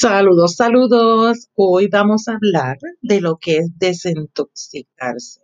Saludos, 0.00 0.54
saludos. 0.54 1.48
Hoy 1.56 1.88
vamos 1.88 2.28
a 2.28 2.34
hablar 2.34 2.78
de 3.02 3.20
lo 3.20 3.36
que 3.36 3.56
es 3.56 3.76
desintoxicarse, 3.80 5.40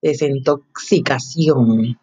desintoxicación. 0.00 1.98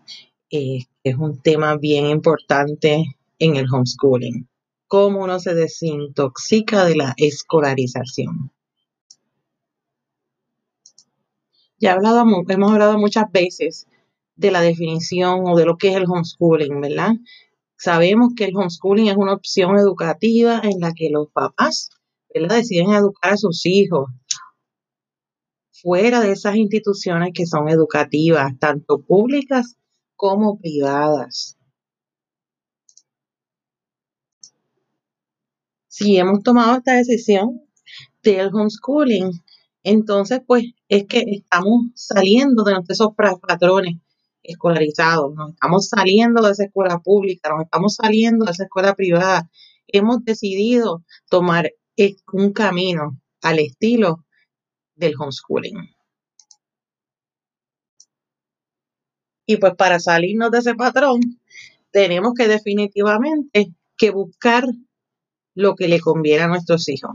Eh, 0.51 0.79
es 1.01 1.15
un 1.15 1.41
tema 1.41 1.77
bien 1.77 2.07
importante 2.07 3.05
en 3.39 3.55
el 3.55 3.73
homeschooling. 3.73 4.49
Cómo 4.87 5.23
uno 5.23 5.39
se 5.39 5.53
desintoxica 5.55 6.83
de 6.83 6.97
la 6.97 7.13
escolarización. 7.15 8.51
Ya 11.79 11.93
hemos 11.93 12.71
hablado 12.73 12.97
muchas 12.97 13.31
veces 13.31 13.87
de 14.35 14.51
la 14.51 14.59
definición 14.59 15.43
o 15.45 15.55
de 15.55 15.63
lo 15.63 15.77
que 15.77 15.91
es 15.91 15.95
el 15.95 16.07
homeschooling, 16.09 16.81
¿verdad? 16.81 17.13
Sabemos 17.81 18.33
que 18.35 18.43
el 18.43 18.57
homeschooling 18.57 19.07
es 19.07 19.15
una 19.15 19.33
opción 19.33 19.77
educativa 19.77 20.59
en 20.61 20.81
la 20.81 20.91
que 20.93 21.09
los 21.09 21.31
papás 21.31 21.89
deciden 22.33 22.91
educar 22.91 23.33
a 23.33 23.37
sus 23.37 23.65
hijos 23.65 24.09
fuera 25.71 26.19
de 26.19 26.33
esas 26.33 26.57
instituciones 26.57 27.31
que 27.33 27.45
son 27.45 27.69
educativas, 27.69 28.51
tanto 28.59 29.01
públicas 29.01 29.77
como 30.17 30.59
privadas. 30.59 31.57
Si 35.87 36.17
hemos 36.17 36.43
tomado 36.43 36.79
esta 36.79 36.95
decisión 36.95 37.61
del 38.21 38.53
homeschooling, 38.53 39.31
entonces 39.83 40.41
pues 40.45 40.65
es 40.89 41.05
que 41.07 41.23
estamos 41.27 41.91
saliendo 41.95 42.65
de 42.65 42.73
esos 42.89 43.15
patrones 43.15 43.95
escolarizados, 44.49 45.33
nos 45.33 45.51
estamos 45.51 45.87
saliendo 45.87 46.41
de 46.41 46.51
esa 46.51 46.65
escuela 46.65 46.99
pública, 46.99 47.49
nos 47.49 47.63
estamos 47.63 47.95
saliendo 47.95 48.45
de 48.45 48.51
esa 48.51 48.63
escuela 48.63 48.95
privada. 48.95 49.49
Hemos 49.87 50.23
decidido 50.23 51.03
tomar 51.29 51.71
un 52.33 52.53
camino 52.53 53.19
al 53.41 53.59
estilo 53.59 54.25
del 54.95 55.13
homeschooling. 55.19 55.89
Y 59.45 59.57
pues 59.57 59.75
para 59.75 59.99
salirnos 59.99 60.51
de 60.51 60.59
ese 60.59 60.75
patrón, 60.75 61.21
tenemos 61.91 62.33
que 62.35 62.47
definitivamente 62.47 63.73
que 63.97 64.11
buscar 64.11 64.63
lo 65.55 65.75
que 65.75 65.87
le 65.87 65.99
conviene 65.99 66.43
a 66.43 66.47
nuestros 66.47 66.87
hijos. 66.87 67.11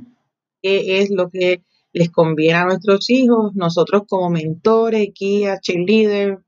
¿Qué 0.61 1.01
es 1.01 1.11
lo 1.11 1.31
que 1.31 1.63
les 1.93 2.11
conviene 2.11 2.59
a 2.59 2.65
nuestros 2.65 3.09
hijos? 3.09 3.55
Nosotros 3.55 4.03
como 4.09 4.31
mentores, 4.31 5.11
guías, 5.19 5.61
cheerleaders, 5.61 6.41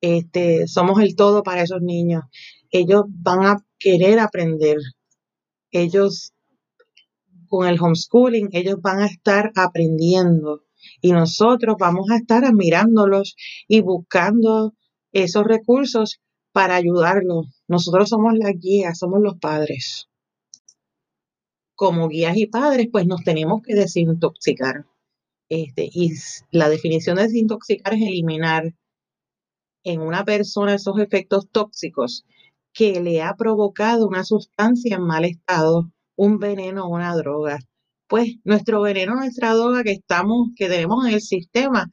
este, 0.00 0.66
somos 0.68 1.00
el 1.00 1.16
todo 1.16 1.42
para 1.42 1.62
esos 1.62 1.82
niños. 1.82 2.24
Ellos 2.70 3.04
van 3.08 3.44
a 3.44 3.64
querer 3.78 4.18
aprender. 4.18 4.78
Ellos, 5.70 6.32
con 7.48 7.66
el 7.66 7.80
homeschooling, 7.80 8.48
ellos 8.52 8.80
van 8.80 9.00
a 9.00 9.06
estar 9.06 9.52
aprendiendo 9.56 10.62
y 11.00 11.12
nosotros 11.12 11.76
vamos 11.78 12.10
a 12.10 12.16
estar 12.16 12.44
admirándolos 12.44 13.36
y 13.66 13.80
buscando 13.80 14.74
esos 15.12 15.44
recursos 15.44 16.20
para 16.52 16.76
ayudarlos. 16.76 17.62
Nosotros 17.68 18.08
somos 18.08 18.34
las 18.36 18.52
guías, 18.58 18.98
somos 18.98 19.20
los 19.20 19.38
padres. 19.38 20.08
Como 21.74 22.08
guías 22.08 22.36
y 22.36 22.46
padres, 22.46 22.88
pues 22.90 23.06
nos 23.06 23.22
tenemos 23.22 23.62
que 23.62 23.74
desintoxicar. 23.74 24.86
Este, 25.48 25.88
y 25.90 26.12
la 26.50 26.68
definición 26.68 27.16
de 27.16 27.22
desintoxicar 27.22 27.94
es 27.94 28.02
eliminar 28.02 28.74
en 29.88 30.02
una 30.02 30.22
persona 30.24 30.74
esos 30.74 30.98
efectos 30.98 31.48
tóxicos 31.50 32.26
que 32.74 33.00
le 33.00 33.22
ha 33.22 33.34
provocado 33.36 34.06
una 34.06 34.22
sustancia 34.22 34.96
en 34.96 35.02
mal 35.02 35.24
estado, 35.24 35.90
un 36.14 36.38
veneno 36.38 36.84
o 36.84 36.94
una 36.94 37.16
droga. 37.16 37.58
Pues 38.06 38.36
nuestro 38.44 38.82
veneno, 38.82 39.14
nuestra 39.14 39.54
droga 39.54 39.82
que 39.82 39.92
estamos, 39.92 40.50
que 40.56 40.68
tenemos 40.68 41.06
en 41.06 41.14
el 41.14 41.22
sistema, 41.22 41.90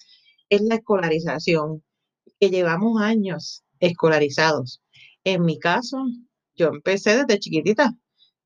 es 0.49 0.61
la 0.61 0.75
escolarización, 0.75 1.83
que 2.37 2.49
llevamos 2.49 3.01
años 3.01 3.63
escolarizados. 3.79 4.81
En 5.23 5.43
mi 5.45 5.57
caso, 5.57 5.97
yo 6.55 6.67
empecé 6.67 7.17
desde 7.17 7.39
chiquitita, 7.39 7.93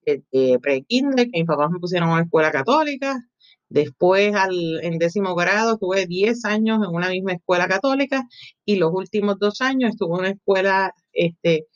desde 0.06 0.60
pre-kinder, 0.60 1.30
que 1.32 1.40
mis 1.40 1.48
papás 1.48 1.72
me 1.72 1.80
pusieron 1.80 2.10
a 2.10 2.14
una 2.14 2.24
escuela 2.24 2.52
católica, 2.52 3.20
Después, 3.70 4.34
al, 4.36 4.80
en 4.84 4.98
décimo 4.98 5.36
grado, 5.36 5.74
estuve 5.74 6.08
10 6.08 6.46
años 6.46 6.80
en 6.84 6.94
una 6.94 7.10
misma 7.10 7.34
escuela 7.34 7.68
católica 7.68 8.24
y 8.66 8.78
los 8.78 8.92
últimos 8.94 9.38
dos 9.40 9.62
años 9.62 9.92
estuve 9.92 10.16
en 10.16 10.20
una 10.20 10.30
escuela 10.32 10.94
este, 11.14 11.68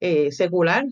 eh, 0.00 0.32
secular, 0.32 0.84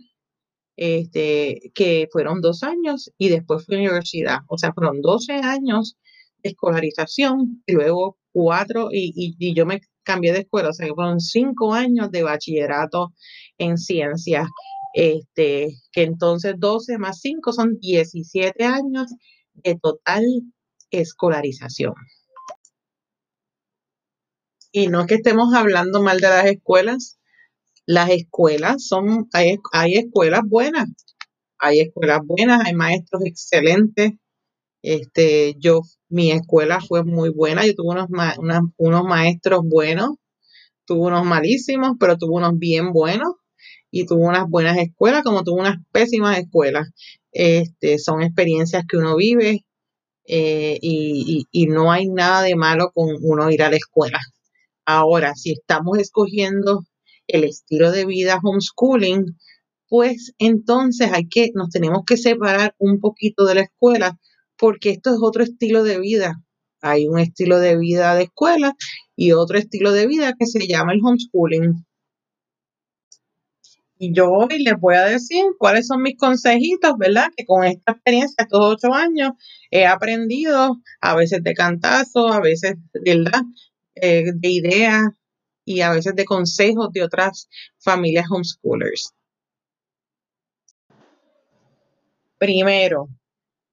este, 0.76 1.72
que 1.74 2.08
fueron 2.12 2.40
dos 2.40 2.62
años 2.62 3.10
y 3.18 3.28
después 3.30 3.64
fui 3.66 3.76
a 3.76 3.78
la 3.78 3.84
universidad. 3.84 4.38
O 4.48 4.58
sea, 4.58 4.72
fueron 4.72 5.00
12 5.00 5.34
años 5.34 5.96
de 6.42 6.50
escolarización 6.50 7.62
y 7.66 7.72
luego 7.72 8.18
cuatro, 8.32 8.88
y, 8.92 9.34
y, 9.38 9.54
yo 9.54 9.66
me 9.66 9.80
cambié 10.04 10.32
de 10.32 10.40
escuela, 10.40 10.70
o 10.70 10.72
sea, 10.72 10.86
fueron 10.94 11.20
cinco 11.20 11.74
años 11.74 12.10
de 12.10 12.22
bachillerato 12.22 13.12
en 13.58 13.78
ciencias. 13.78 14.48
Este, 14.94 15.74
que 15.92 16.02
entonces 16.02 16.54
12 16.58 16.98
más 16.98 17.20
5 17.20 17.52
son 17.52 17.78
17 17.78 18.64
años 18.64 19.06
de 19.62 19.78
total 19.80 20.24
escolarización. 20.90 21.94
Y 24.72 24.88
no 24.88 25.00
es 25.00 25.06
que 25.06 25.14
estemos 25.16 25.54
hablando 25.54 26.02
mal 26.02 26.20
de 26.20 26.28
las 26.28 26.46
escuelas, 26.46 27.18
las 27.86 28.10
escuelas 28.10 28.86
son, 28.86 29.28
hay, 29.32 29.56
hay 29.72 29.94
escuelas 29.94 30.42
buenas, 30.46 30.88
hay 31.58 31.80
escuelas 31.80 32.20
buenas, 32.24 32.66
hay 32.66 32.74
maestros 32.74 33.22
excelentes. 33.24 34.12
Este, 34.82 35.54
yo, 35.58 35.80
mi 36.08 36.30
escuela 36.30 36.80
fue 36.80 37.04
muy 37.04 37.30
buena, 37.30 37.66
yo 37.66 37.74
tuve 37.74 37.94
unos, 37.94 38.08
unos 38.76 39.04
maestros 39.04 39.62
buenos, 39.64 40.16
tuve 40.84 41.08
unos 41.08 41.24
malísimos, 41.24 41.92
pero 41.98 42.18
tuve 42.18 42.36
unos 42.36 42.58
bien 42.58 42.92
buenos 42.92 43.37
y 43.90 44.06
tuve 44.06 44.26
unas 44.26 44.48
buenas 44.48 44.78
escuelas 44.78 45.22
como 45.22 45.44
tuve 45.44 45.60
unas 45.60 45.76
pésimas 45.92 46.38
escuelas. 46.38 46.88
Este, 47.32 47.98
son 47.98 48.22
experiencias 48.22 48.84
que 48.88 48.96
uno 48.96 49.16
vive 49.16 49.64
eh, 50.26 50.78
y, 50.80 51.46
y, 51.50 51.66
no 51.66 51.92
hay 51.92 52.08
nada 52.08 52.42
de 52.42 52.56
malo 52.56 52.90
con 52.94 53.08
uno 53.22 53.50
ir 53.50 53.62
a 53.62 53.70
la 53.70 53.76
escuela. 53.76 54.18
Ahora, 54.84 55.34
si 55.34 55.52
estamos 55.52 55.98
escogiendo 55.98 56.84
el 57.26 57.44
estilo 57.44 57.92
de 57.92 58.06
vida 58.06 58.40
homeschooling, 58.42 59.36
pues 59.88 60.32
entonces 60.38 61.10
hay 61.12 61.28
que, 61.28 61.50
nos 61.54 61.70
tenemos 61.70 62.02
que 62.06 62.16
separar 62.16 62.74
un 62.78 63.00
poquito 63.00 63.44
de 63.46 63.54
la 63.54 63.60
escuela, 63.62 64.18
porque 64.58 64.90
esto 64.90 65.10
es 65.10 65.18
otro 65.20 65.42
estilo 65.42 65.82
de 65.82 65.98
vida. 65.98 66.42
Hay 66.80 67.06
un 67.08 67.18
estilo 67.18 67.58
de 67.58 67.76
vida 67.76 68.14
de 68.14 68.24
escuela 68.24 68.74
y 69.16 69.32
otro 69.32 69.58
estilo 69.58 69.92
de 69.92 70.06
vida 70.06 70.34
que 70.38 70.46
se 70.46 70.66
llama 70.66 70.92
el 70.92 71.00
homeschooling. 71.02 71.86
Y 73.98 74.14
yo 74.14 74.30
hoy 74.30 74.62
les 74.62 74.78
voy 74.78 74.94
a 74.94 75.04
decir 75.04 75.44
cuáles 75.58 75.88
son 75.88 76.02
mis 76.02 76.16
consejitos, 76.16 76.96
¿verdad? 76.98 77.30
Que 77.36 77.44
con 77.44 77.64
esta 77.64 77.92
experiencia, 77.92 78.44
estos 78.44 78.60
ocho 78.60 78.94
años, 78.94 79.32
he 79.70 79.86
aprendido 79.86 80.76
a 81.00 81.16
veces 81.16 81.42
de 81.42 81.54
cantazo, 81.54 82.28
a 82.28 82.40
veces, 82.40 82.76
¿verdad? 83.04 83.42
Eh, 83.96 84.32
de 84.34 84.48
ideas 84.48 85.02
y 85.64 85.80
a 85.80 85.90
veces 85.90 86.14
de 86.14 86.24
consejos 86.24 86.92
de 86.92 87.02
otras 87.02 87.48
familias 87.78 88.26
homeschoolers. 88.30 89.14
Primero, 92.38 93.08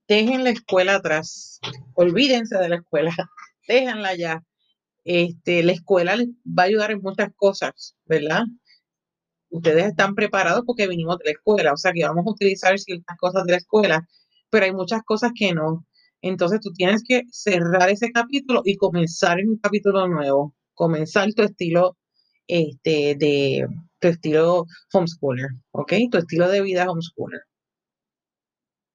dejen 0.07 0.44
la 0.44 0.50
escuela 0.50 0.96
atrás. 0.96 1.59
Olvídense 1.94 2.57
de 2.57 2.69
la 2.69 2.78
escuela. 2.78 3.16
Déjenla 3.68 4.16
ya. 4.16 4.44
Este, 5.04 5.62
la 5.62 5.74
escuela 5.74 6.16
les 6.16 6.30
va 6.45 6.63
a 6.63 6.66
ayudar 6.66 6.89
en 6.89 7.01
muchas 7.01 7.30
cosas, 7.36 7.95
¿verdad? 8.06 8.45
Ustedes 9.56 9.86
están 9.86 10.16
preparados 10.16 10.63
porque 10.66 10.88
vinimos 10.88 11.18
de 11.19 11.25
la 11.25 11.31
escuela, 11.31 11.74
o 11.74 11.78
sea 11.78 11.94
que 11.94 12.04
vamos 12.04 12.25
a 12.28 12.31
utilizar 12.31 12.78
ciertas 12.80 13.18
cosas 13.18 13.46
de 13.46 13.52
la 13.54 13.57
escuela, 13.57 14.07
pero 14.50 14.66
hay 14.66 14.74
muchas 14.74 15.02
cosas 15.04 15.31
que 15.36 15.54
no. 15.54 15.86
Entonces 16.22 16.60
tú 16.62 16.72
tienes 16.74 17.04
que 17.07 17.24
cerrar 17.31 17.90
ese 17.90 18.12
capítulo 18.12 18.62
y 18.66 18.78
comenzar 18.78 19.40
en 19.40 19.50
un 19.50 19.57
capítulo 19.57 20.07
nuevo, 20.07 20.54
comenzar 20.74 21.31
tu 21.34 21.44
estilo 21.44 21.98
este, 22.48 23.16
de 23.16 23.68
tu 24.00 24.07
estilo 24.10 24.66
homeschooler, 24.94 25.50
¿ok? 25.72 25.94
Tu 26.12 26.18
estilo 26.18 26.50
de 26.50 26.62
vida 26.62 26.90
homeschooler. 26.90 27.42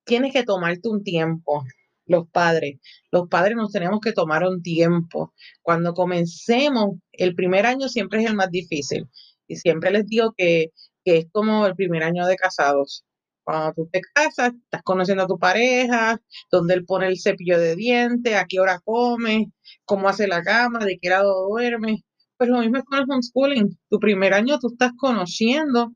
Tienes 0.04 0.32
que 0.32 0.44
tomarte 0.44 0.88
un 0.88 1.02
tiempo, 1.04 1.64
los 2.06 2.28
padres. 2.28 2.78
Los 3.12 3.28
padres 3.28 3.56
nos 3.56 3.72
tenemos 3.72 4.00
que 4.00 4.12
tomar 4.12 4.44
un 4.46 4.62
tiempo. 4.62 5.32
Cuando 5.62 5.94
comencemos, 5.94 6.96
el 7.12 7.34
primer 7.34 7.66
año 7.66 7.88
siempre 7.88 8.22
es 8.22 8.28
el 8.28 8.36
más 8.36 8.50
difícil. 8.50 9.08
Y 9.50 9.56
siempre 9.56 9.90
les 9.90 10.06
digo 10.06 10.32
que, 10.36 10.72
es 11.04 11.26
como 11.32 11.66
el 11.66 11.74
primer 11.74 12.04
año 12.04 12.24
de 12.26 12.36
casados. 12.36 13.04
Cuando 13.44 13.72
tú 13.74 13.88
te 13.92 14.00
casas, 14.14 14.52
estás 14.54 14.82
conociendo 14.84 15.24
a 15.24 15.26
tu 15.26 15.38
pareja, 15.40 16.20
dónde 16.52 16.74
él 16.74 16.84
pone 16.84 17.08
el 17.08 17.18
cepillo 17.20 17.58
de 17.58 17.74
dientes, 17.74 18.36
a 18.36 18.44
qué 18.46 18.60
hora 18.60 18.80
come, 18.84 19.52
cómo 19.84 20.08
hace 20.08 20.28
la 20.28 20.42
cama, 20.44 20.84
de 20.84 20.98
qué 21.00 21.08
lado 21.10 21.48
duerme. 21.48 22.04
Pues 22.36 22.48
lo 22.50 22.60
mismo 22.60 22.76
es 22.78 22.84
con 22.84 22.98
el 23.00 23.06
homeschooling. 23.10 23.78
Tu 23.90 23.98
primer 23.98 24.34
año 24.34 24.58
tú 24.60 24.68
estás 24.68 24.92
conociendo 24.96 25.92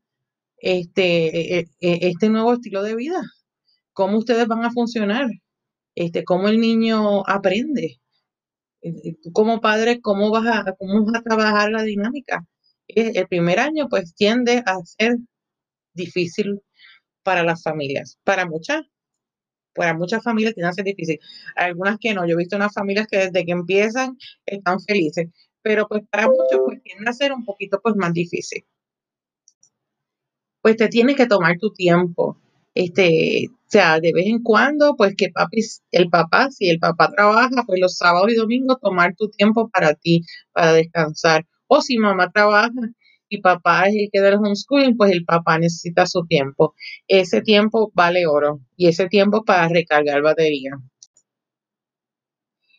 este, 0.57 1.59
e, 1.59 1.59
e, 1.59 1.67
e, 1.81 2.09
este 2.09 2.29
nuevo 2.29 2.53
estilo 2.53 2.83
de 2.83 2.95
vida. 2.95 3.21
cómo 3.93 4.17
ustedes 4.19 4.47
van 4.47 4.65
a 4.65 4.71
funcionar, 4.71 5.27
este, 5.95 6.23
cómo 6.25 6.49
el 6.49 6.59
niño 6.61 7.23
aprende. 7.27 7.99
Tú 9.23 9.31
como 9.33 9.61
padre, 9.61 10.01
¿cómo 10.01 10.31
vas 10.31 10.45
a, 10.47 10.73
cómo 10.77 11.05
vas 11.05 11.21
a 11.21 11.23
trabajar 11.23 11.71
la 11.71 11.83
dinámica? 11.83 12.45
El 12.95 13.27
primer 13.27 13.59
año 13.59 13.87
pues 13.89 14.15
tiende 14.15 14.63
a 14.65 14.77
ser 14.85 15.17
difícil 15.93 16.61
para 17.23 17.43
las 17.43 17.63
familias, 17.63 18.17
para 18.23 18.45
muchas, 18.47 18.83
para 19.75 19.93
muchas 19.95 20.23
familias 20.23 20.55
tiende 20.55 20.69
a 20.69 20.73
ser 20.73 20.85
difícil, 20.85 21.19
algunas 21.55 21.97
que 21.99 22.13
no, 22.13 22.27
yo 22.27 22.33
he 22.35 22.37
visto 22.37 22.55
unas 22.57 22.73
familias 22.73 23.07
que 23.07 23.17
desde 23.17 23.45
que 23.45 23.51
empiezan 23.53 24.17
están 24.45 24.79
felices, 24.81 25.29
pero 25.61 25.87
pues 25.87 26.03
para 26.11 26.27
muchos 26.27 26.61
pues 26.65 26.81
tiende 26.83 27.09
a 27.09 27.13
ser 27.13 27.33
un 27.33 27.45
poquito 27.45 27.81
pues 27.83 27.95
más 27.97 28.13
difícil. 28.13 28.65
Pues 30.63 30.77
te 30.77 30.87
tienes 30.87 31.15
que 31.15 31.27
tomar 31.27 31.57
tu 31.59 31.71
tiempo, 31.71 32.37
este, 32.73 33.47
o 33.49 33.69
sea, 33.69 33.99
de 33.99 34.11
vez 34.13 34.25
en 34.27 34.41
cuando, 34.43 34.95
pues 34.97 35.15
que 35.15 35.29
papi, 35.29 35.61
el 35.91 36.09
papá, 36.09 36.49
si 36.51 36.69
el 36.69 36.79
papá 36.79 37.11
trabaja, 37.15 37.63
pues 37.67 37.79
los 37.79 37.95
sábados 37.97 38.31
y 38.31 38.35
domingos 38.35 38.79
tomar 38.81 39.15
tu 39.15 39.29
tiempo 39.29 39.69
para 39.69 39.93
ti, 39.93 40.21
para 40.53 40.73
descansar. 40.73 41.45
O 41.67 41.81
si 41.81 41.97
mamá 41.97 42.31
trabaja 42.31 42.71
y 43.29 43.41
papá 43.41 43.87
es 43.87 43.95
el 43.95 44.09
que 44.11 44.21
da 44.21 44.29
el 44.29 44.35
homeschooling, 44.35 44.97
pues 44.97 45.11
el 45.11 45.25
papá 45.25 45.57
necesita 45.57 46.05
su 46.05 46.25
tiempo. 46.25 46.75
Ese 47.07 47.41
tiempo 47.41 47.91
vale 47.93 48.27
oro 48.27 48.61
y 48.77 48.87
ese 48.87 49.07
tiempo 49.07 49.43
para 49.43 49.67
recargar 49.67 50.21
batería. 50.21 50.71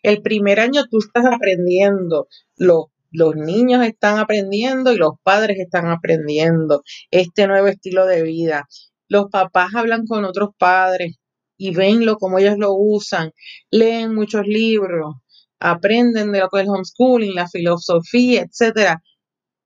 El 0.02 0.22
primer 0.22 0.60
año 0.60 0.84
tú 0.88 0.98
estás 0.98 1.24
aprendiendo, 1.26 2.28
los, 2.56 2.86
los 3.10 3.34
niños 3.34 3.84
están 3.84 4.18
aprendiendo 4.18 4.92
y 4.92 4.96
los 4.96 5.14
padres 5.22 5.58
están 5.58 5.88
aprendiendo 5.88 6.82
este 7.10 7.48
nuevo 7.48 7.66
estilo 7.66 8.06
de 8.06 8.22
vida. 8.22 8.68
Los 9.08 9.26
papás 9.30 9.74
hablan 9.74 10.06
con 10.06 10.24
otros 10.24 10.50
padres 10.56 11.16
y 11.56 11.74
venlo 11.74 12.18
como 12.18 12.38
ellos 12.38 12.56
lo 12.58 12.74
usan, 12.74 13.32
leen 13.70 14.14
muchos 14.14 14.46
libros, 14.46 15.16
aprenden 15.60 16.32
de 16.32 16.40
lo 16.40 16.48
que 16.48 16.62
es 16.62 16.68
homeschooling, 16.68 17.34
la 17.34 17.48
filosofía, 17.48 18.42
etcétera. 18.42 19.02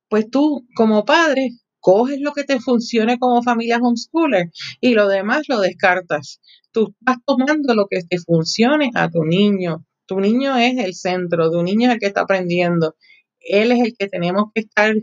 Pues 0.08 0.28
tú, 0.30 0.66
como 0.74 1.04
padre, 1.04 1.50
coges 1.80 2.20
lo 2.20 2.32
que 2.32 2.44
te 2.44 2.60
funcione 2.60 3.18
como 3.18 3.42
familia 3.42 3.78
homeschooler 3.78 4.50
y 4.80 4.94
lo 4.94 5.08
demás 5.08 5.42
lo 5.48 5.60
descartas. 5.60 6.40
Tú 6.72 6.94
estás 7.00 7.18
tomando 7.26 7.74
lo 7.74 7.86
que 7.90 8.02
te 8.02 8.18
funcione 8.18 8.90
a 8.94 9.08
tu 9.10 9.24
niño. 9.24 9.84
Tu 10.06 10.20
niño 10.20 10.56
es 10.56 10.78
el 10.78 10.94
centro, 10.94 11.50
tu 11.50 11.62
niño 11.62 11.88
es 11.88 11.94
el 11.94 12.00
que 12.00 12.06
está 12.06 12.22
aprendiendo. 12.22 12.96
Él 13.40 13.72
es 13.72 13.80
el 13.80 13.94
que 13.96 14.08
tenemos 14.08 14.46
que 14.54 14.62
estar 14.62 14.94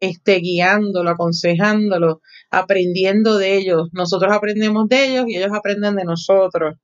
este, 0.00 0.36
guiándolo, 0.40 1.10
aconsejándolo, 1.10 2.20
aprendiendo 2.50 3.38
de 3.38 3.56
ellos. 3.56 3.88
Nosotros 3.92 4.32
aprendemos 4.32 4.88
de 4.88 5.06
ellos 5.06 5.24
y 5.28 5.36
ellos 5.36 5.52
aprenden 5.54 5.96
de 5.96 6.04
nosotros. 6.04 6.74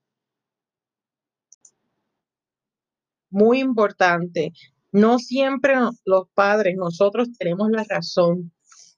Muy 3.31 3.61
importante, 3.61 4.52
no 4.93 5.19
siempre 5.19 5.75
los 6.05 6.28
padres, 6.34 6.76
nosotros 6.76 7.28
tenemos 7.38 7.70
la 7.70 7.84
razón. 7.84 8.52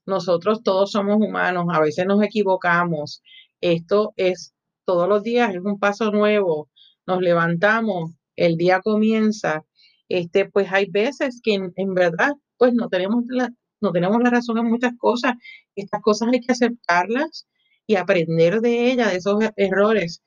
Nosotros 0.06 0.62
todos 0.62 0.92
somos 0.92 1.16
humanos, 1.16 1.66
a 1.72 1.80
veces 1.80 2.06
nos 2.06 2.22
equivocamos. 2.22 3.22
Esto 3.60 4.12
es 4.16 4.54
todos 4.84 5.08
los 5.08 5.22
días, 5.22 5.54
es 5.54 5.60
un 5.62 5.78
paso 5.78 6.10
nuevo. 6.10 6.70
Nos 7.06 7.20
levantamos, 7.20 8.12
el 8.36 8.56
día 8.56 8.80
comienza, 8.80 9.64
este, 10.08 10.48
pues 10.48 10.72
hay 10.72 10.86
veces 10.90 11.40
que 11.42 11.54
en, 11.74 11.94
verdad, 11.94 12.32
pues 12.56 12.72
no 12.74 12.88
tenemos 12.88 13.24
la, 13.28 13.50
no 13.80 13.92
tenemos 13.92 14.22
la 14.22 14.30
razón 14.30 14.58
en 14.58 14.66
muchas 14.66 14.92
cosas. 14.98 15.34
Estas 15.74 16.00
cosas 16.00 16.28
hay 16.32 16.40
que 16.40 16.52
aceptarlas 16.52 17.46
y 17.86 17.96
aprender 17.96 18.60
de 18.60 18.92
ellas, 18.92 19.10
de 19.10 19.18
esos 19.18 19.38
errores. 19.56 20.22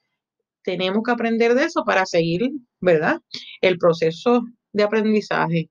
Tenemos 0.62 1.02
que 1.04 1.12
aprender 1.12 1.54
de 1.54 1.64
eso 1.64 1.84
para 1.84 2.06
seguir, 2.06 2.50
¿verdad? 2.80 3.20
El 3.60 3.78
proceso 3.78 4.42
de 4.72 4.82
aprendizaje. 4.84 5.70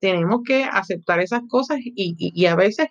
Tenemos 0.00 0.40
que 0.46 0.64
aceptar 0.64 1.20
esas 1.20 1.42
cosas 1.48 1.78
y, 1.82 2.14
y 2.18 2.46
a 2.46 2.56
veces 2.56 2.88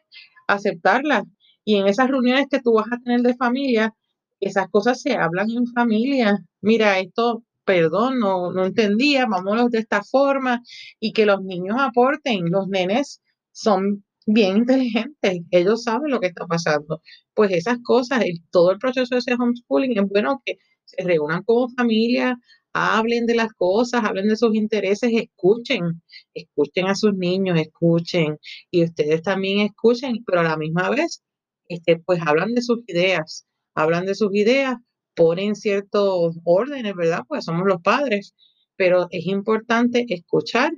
aceptarlas. 0.48 1.24
Y 1.64 1.76
en 1.78 1.88
esas 1.88 2.10
reuniones 2.10 2.48
que 2.50 2.62
tú 2.62 2.74
vas 2.74 2.88
a 2.92 3.00
tener 3.00 3.22
de 3.22 3.36
familia, 3.36 3.94
esas 4.40 4.70
cosas 4.70 5.02
se 5.02 5.16
hablan 5.16 5.50
en 5.52 5.68
familia. 5.68 6.40
Mira, 6.62 7.00
esto 7.00 7.44
perdón, 7.66 8.20
no, 8.20 8.52
no 8.52 8.66
entendía, 8.66 9.26
vámonos 9.26 9.72
de 9.72 9.80
esta 9.80 10.04
forma 10.04 10.62
y 11.00 11.12
que 11.14 11.26
los 11.26 11.42
niños 11.44 11.78
aporten, 11.80 12.46
los 12.52 12.68
nenes 12.68 13.22
son 13.52 14.06
bien 14.28 14.58
inteligentes, 14.58 15.42
ellos 15.52 15.84
saben 15.84 16.12
lo 16.12 16.20
que 16.20 16.28
está 16.28 16.46
pasando. 16.46 17.02
Pues 17.34 17.52
esas 17.52 17.80
cosas, 17.84 18.24
todo 18.52 18.72
el 18.72 18.80
proceso 18.80 19.16
de 19.16 19.20
ese 19.20 19.34
homeschooling 19.34 19.98
es 19.98 20.08
bueno 20.10 20.42
que 20.46 20.58
se 20.86 21.04
reúnan 21.04 21.44
como 21.44 21.70
familia, 21.70 22.38
hablen 22.74 23.26
de 23.26 23.36
las 23.36 23.54
cosas, 23.54 24.04
hablen 24.04 24.28
de 24.30 24.36
sus 24.38 24.56
intereses, 24.56 25.12
escuchen, 25.14 26.02
escuchen 26.34 26.88
a 26.88 26.96
sus 26.96 27.14
niños, 27.16 27.60
escuchen 27.60 28.38
y 28.72 28.84
ustedes 28.84 29.22
también 29.22 29.60
escuchen, 29.60 30.24
pero 30.26 30.42
a 30.42 30.44
la 30.44 30.58
misma 30.58 30.90
vez, 30.90 31.24
este, 31.68 31.98
pues 32.00 32.22
hablan 32.26 32.54
de 32.54 32.62
sus 32.62 32.80
ideas, 32.88 33.46
hablan 33.76 34.06
de 34.06 34.16
sus 34.16 34.34
ideas 34.36 34.78
ponen 35.16 35.56
ciertos 35.56 36.38
órdenes, 36.44 36.94
¿verdad? 36.96 37.24
Pues 37.28 37.46
somos 37.46 37.66
los 37.66 37.82
padres, 37.82 38.36
pero 38.76 39.08
es 39.10 39.26
importante 39.26 40.06
escuchar, 40.10 40.72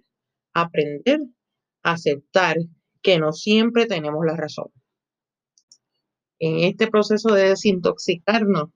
aprender, 0.54 1.20
aceptar 1.84 2.58
que 3.02 3.20
no 3.20 3.34
siempre 3.34 3.88
tenemos 3.88 4.26
la 4.26 4.38
razón. 4.38 4.68
En 6.40 6.60
este 6.60 6.88
proceso 6.88 7.34
de 7.34 7.50
desintoxicarnos, 7.50 8.70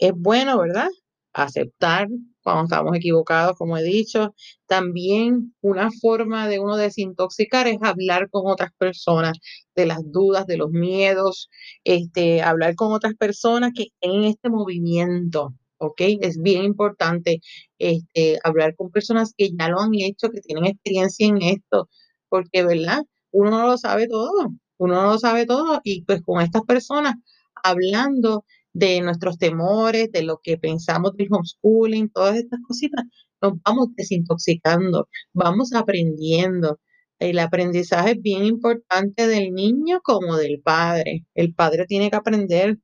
es 0.00 0.12
bueno, 0.16 0.58
¿verdad? 0.58 0.88
Aceptar 1.32 2.08
cuando 2.42 2.64
estamos 2.64 2.96
equivocados, 2.96 3.56
como 3.56 3.76
he 3.78 3.82
dicho. 3.84 4.34
También 4.66 5.54
una 5.60 5.90
forma 6.00 6.48
de 6.48 6.58
uno 6.58 6.76
desintoxicar 6.76 7.68
es 7.68 7.78
hablar 7.82 8.30
con 8.30 8.42
otras 8.46 8.72
personas 8.78 9.38
de 9.76 9.86
las 9.86 10.00
dudas, 10.10 10.46
de 10.46 10.56
los 10.56 10.70
miedos, 10.70 11.50
este, 11.84 12.42
hablar 12.42 12.74
con 12.74 12.92
otras 12.92 13.14
personas 13.14 13.72
que 13.74 13.88
en 14.00 14.24
este 14.24 14.48
movimiento. 14.50 15.54
¿ok? 15.78 16.00
Es 16.20 16.40
bien 16.40 16.64
importante 16.64 17.40
este, 17.78 18.38
hablar 18.44 18.74
con 18.76 18.90
personas 18.90 19.32
que 19.36 19.50
ya 19.58 19.68
lo 19.68 19.80
han 19.80 19.94
hecho, 19.94 20.30
que 20.30 20.40
tienen 20.40 20.66
experiencia 20.66 21.26
en 21.26 21.42
esto, 21.42 21.88
porque, 22.28 22.64
¿verdad? 22.64 23.02
Uno 23.32 23.50
no 23.50 23.66
lo 23.66 23.78
sabe 23.78 24.06
todo, 24.08 24.50
uno 24.78 24.94
no 24.94 25.12
lo 25.12 25.18
sabe 25.18 25.46
todo 25.46 25.80
y 25.84 26.02
pues 26.04 26.22
con 26.22 26.42
estas 26.42 26.62
personas 26.62 27.14
hablando 27.62 28.44
de 28.72 29.00
nuestros 29.00 29.38
temores, 29.38 30.10
de 30.12 30.22
lo 30.22 30.40
que 30.42 30.58
pensamos 30.58 31.16
del 31.16 31.28
homeschooling, 31.30 32.10
todas 32.10 32.36
estas 32.36 32.60
cositas, 32.66 33.04
nos 33.42 33.54
vamos 33.64 33.88
desintoxicando, 33.96 35.08
vamos 35.32 35.72
aprendiendo. 35.74 36.80
El 37.18 37.38
aprendizaje 37.38 38.12
es 38.12 38.22
bien 38.22 38.44
importante 38.44 39.26
del 39.26 39.52
niño 39.52 40.00
como 40.02 40.36
del 40.36 40.60
padre. 40.62 41.26
El 41.34 41.54
padre 41.54 41.86
tiene 41.86 42.10
que 42.10 42.16
aprender 42.16 42.78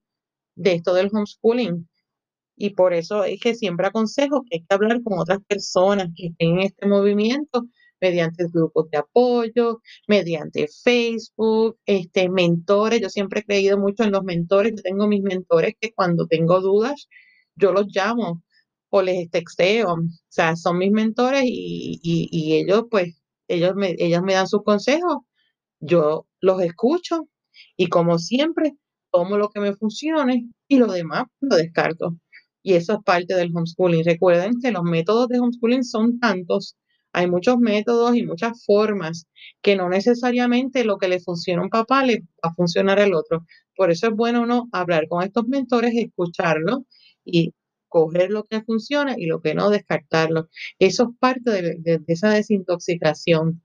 de 0.56 0.74
esto 0.74 0.94
del 0.94 1.10
homeschooling. 1.12 1.88
Y 2.56 2.70
por 2.70 2.94
eso 2.94 3.24
es 3.24 3.40
que 3.40 3.54
siempre 3.54 3.86
aconsejo 3.86 4.42
que 4.44 4.58
hay 4.58 4.64
que 4.66 4.74
hablar 4.74 5.02
con 5.02 5.18
otras 5.18 5.40
personas 5.46 6.08
que 6.16 6.28
estén 6.28 6.58
en 6.58 6.60
este 6.60 6.86
movimiento 6.86 7.66
mediante 8.00 8.46
grupos 8.52 8.90
de 8.90 8.98
apoyo, 8.98 9.80
mediante 10.08 10.68
Facebook, 10.68 11.78
este, 11.86 12.28
mentores. 12.28 13.00
Yo 13.00 13.08
siempre 13.08 13.40
he 13.40 13.44
creído 13.44 13.78
mucho 13.78 14.04
en 14.04 14.12
los 14.12 14.24
mentores. 14.24 14.72
Yo 14.76 14.82
tengo 14.82 15.06
mis 15.08 15.22
mentores 15.22 15.74
que 15.80 15.92
cuando 15.92 16.26
tengo 16.26 16.60
dudas, 16.60 17.08
yo 17.56 17.72
los 17.72 17.86
llamo 17.94 18.42
o 18.90 19.02
les 19.02 19.30
texteo. 19.30 19.94
O 19.94 19.98
sea, 20.28 20.56
son 20.56 20.78
mis 20.78 20.92
mentores 20.92 21.42
y, 21.44 22.00
y, 22.02 22.54
ellos, 22.56 22.84
pues, 22.90 23.14
ellos 23.48 23.74
me, 23.76 23.94
ellos 23.98 24.22
me 24.22 24.34
dan 24.34 24.48
sus 24.48 24.62
consejos. 24.64 25.18
Yo 25.80 26.26
los 26.40 26.62
escucho 26.62 27.28
y 27.76 27.88
como 27.88 28.18
siempre, 28.18 28.76
tomo 29.12 29.38
lo 29.38 29.50
que 29.50 29.60
me 29.60 29.74
funcione 29.74 30.48
y 30.68 30.78
lo 30.78 30.86
demás 30.92 31.24
lo 31.40 31.56
descarto. 31.56 32.16
Y 32.62 32.74
eso 32.74 32.94
es 32.94 32.98
parte 33.04 33.34
del 33.34 33.52
homeschooling. 33.54 34.04
Recuerden 34.04 34.54
que 34.60 34.72
los 34.72 34.82
métodos 34.82 35.28
de 35.28 35.38
homeschooling 35.38 35.84
son 35.84 36.18
tantos 36.18 36.76
hay 37.16 37.30
muchos 37.30 37.56
métodos 37.58 38.14
y 38.14 38.24
muchas 38.24 38.62
formas 38.66 39.26
que 39.62 39.74
no 39.74 39.88
necesariamente 39.88 40.84
lo 40.84 40.98
que 40.98 41.08
le 41.08 41.18
funciona 41.18 41.62
a 41.62 41.64
un 41.64 41.70
papá 41.70 42.04
le 42.04 42.20
va 42.20 42.50
a 42.50 42.54
funcionar 42.54 43.00
al 43.00 43.14
otro. 43.14 43.46
Por 43.74 43.90
eso 43.90 44.08
es 44.08 44.14
bueno 44.14 44.42
uno 44.42 44.68
hablar 44.70 45.08
con 45.08 45.22
estos 45.22 45.48
mentores, 45.48 45.94
escucharlos 45.96 46.80
y 47.24 47.54
coger 47.88 48.30
lo 48.30 48.44
que 48.44 48.60
funciona 48.62 49.14
y 49.16 49.24
lo 49.24 49.40
que 49.40 49.54
no, 49.54 49.70
descartarlo. 49.70 50.50
Eso 50.78 51.04
es 51.04 51.18
parte 51.18 51.78
de, 51.80 52.00
esa 52.06 52.28
desintoxicación. 52.28 53.62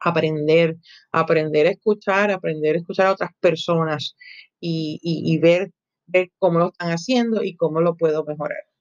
Aprender, 0.00 0.76
aprender 1.12 1.68
a 1.68 1.70
escuchar, 1.70 2.32
aprender 2.32 2.74
a 2.74 2.78
escuchar 2.80 3.06
a 3.06 3.12
otras 3.12 3.30
personas 3.38 4.16
y, 4.58 5.38
ver 5.38 5.70
cómo 6.40 6.58
lo 6.58 6.72
están 6.72 6.90
haciendo 6.90 7.44
y 7.44 7.54
cómo 7.54 7.80
lo 7.80 7.96
puedo 7.96 8.24
mejorar. 8.24 8.71